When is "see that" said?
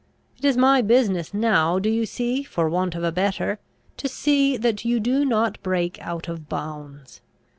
4.09-4.83